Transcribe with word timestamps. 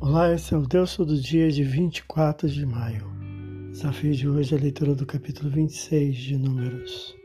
Olá, 0.00 0.32
esse 0.34 0.52
é 0.52 0.56
o 0.56 0.66
Deus 0.66 0.96
Todo 0.96 1.18
Dia 1.18 1.50
de 1.50 1.62
24 1.62 2.48
de 2.48 2.66
maio. 2.66 3.06
Desafio 3.70 4.12
de 4.12 4.28
hoje 4.28 4.54
é 4.54 4.58
a 4.58 4.60
leitura 4.60 4.94
do 4.94 5.06
capítulo 5.06 5.48
26 5.48 6.16
de 6.16 6.36
Números. 6.36 7.16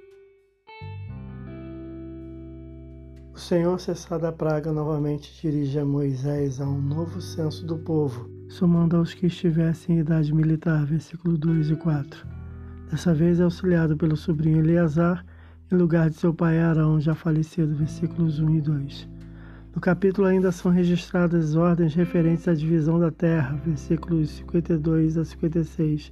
O 3.34 3.38
Senhor, 3.38 3.80
cessada 3.80 4.30
a 4.30 4.32
praga, 4.32 4.72
novamente 4.72 5.42
dirige 5.42 5.80
a 5.80 5.84
Moisés 5.84 6.62
a 6.62 6.66
um 6.66 6.80
novo 6.80 7.20
censo 7.20 7.66
do 7.66 7.78
povo, 7.80 8.30
somando 8.48 8.96
aos 8.96 9.14
que 9.14 9.26
estivessem 9.26 9.98
em 9.98 10.00
idade 10.00 10.34
militar, 10.34 10.86
versículo 10.86 11.38
2 11.38 11.72
e 11.72 11.76
4. 11.76 12.26
Dessa 12.90 13.14
vez 13.14 13.40
é 13.40 13.44
auxiliado 13.44 13.98
pelo 13.98 14.16
sobrinho 14.16 14.60
Eleazar, 14.60 15.26
em 15.72 15.76
lugar 15.76 16.10
de 16.10 16.16
seu 16.16 16.34
pai 16.34 16.60
Arão, 16.60 17.00
já 17.00 17.14
falecido, 17.14 17.76
versículos 17.76 18.40
1 18.40 18.56
e 18.56 18.62
2. 18.62 19.19
No 19.80 19.82
capítulo 19.82 20.28
ainda 20.28 20.52
são 20.52 20.70
registradas 20.74 21.56
ordens 21.56 21.96
referentes 21.96 22.50
à 22.50 22.54
divisão 22.54 23.00
da 23.00 23.10
terra, 23.10 23.58
versículos 23.66 24.30
52 24.32 25.18
a 25.18 25.24
56, 25.24 26.12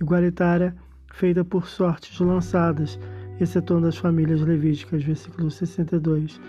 igualitária, 0.00 0.74
feita 1.12 1.44
por 1.44 1.68
sortes 1.68 2.18
lançadas, 2.18 2.98
excetuando 3.38 3.86
as 3.86 3.96
famílias 3.96 4.40
levíticas, 4.40 5.04
versículo 5.04 5.52
62. 5.52 6.40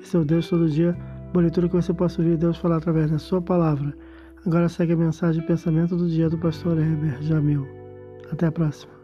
Esse 0.00 0.16
é 0.16 0.18
o 0.18 0.24
Deus 0.24 0.48
todo 0.48 0.70
dia, 0.70 0.96
leitura 1.34 1.68
que 1.68 1.76
você 1.76 1.92
possa 1.92 2.22
ouvir 2.22 2.38
Deus 2.38 2.56
falar 2.56 2.78
através 2.78 3.10
da 3.10 3.18
sua 3.18 3.42
palavra. 3.42 3.94
Agora 4.46 4.70
segue 4.70 4.94
a 4.94 4.96
mensagem 4.96 5.42
de 5.42 5.46
pensamento 5.46 5.96
do 5.96 6.08
dia 6.08 6.30
do 6.30 6.38
pastor 6.38 6.78
Heber 6.78 7.20
Jamil. 7.20 7.68
Até 8.32 8.46
a 8.46 8.52
próxima. 8.52 8.95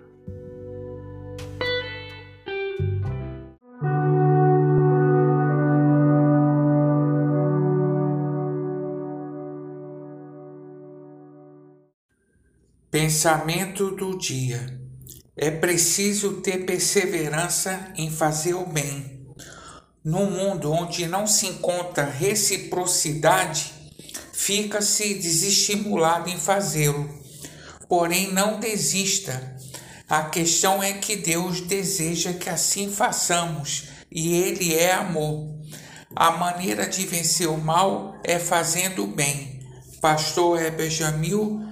Pensamento 12.92 13.90
do 13.92 14.18
dia. 14.18 14.78
É 15.34 15.50
preciso 15.50 16.42
ter 16.42 16.66
perseverança 16.66 17.90
em 17.96 18.10
fazer 18.10 18.52
o 18.52 18.66
bem. 18.66 19.26
Num 20.04 20.30
mundo 20.30 20.70
onde 20.70 21.06
não 21.06 21.26
se 21.26 21.46
encontra 21.46 22.04
reciprocidade, 22.04 23.72
fica-se 24.34 25.14
desestimulado 25.14 26.28
em 26.28 26.36
fazê-lo. 26.36 27.08
Porém, 27.88 28.30
não 28.30 28.60
desista. 28.60 29.56
A 30.06 30.24
questão 30.24 30.82
é 30.82 30.92
que 30.92 31.16
Deus 31.16 31.62
deseja 31.62 32.34
que 32.34 32.50
assim 32.50 32.92
façamos, 32.92 33.84
e 34.10 34.34
Ele 34.34 34.74
é 34.74 34.92
amor. 34.92 35.48
A 36.14 36.32
maneira 36.32 36.86
de 36.86 37.06
vencer 37.06 37.48
o 37.48 37.56
mal 37.56 38.20
é 38.22 38.38
fazendo 38.38 39.04
o 39.04 39.06
bem. 39.06 39.62
Pastor 39.98 40.60
Heber 40.60 40.90
Jamil 40.90 41.71